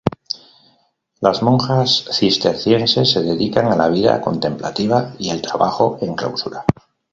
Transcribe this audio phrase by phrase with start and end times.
[1.19, 6.65] Las monjas cistercienses se dedican a la vida contemplativa y el trabajo en clausura.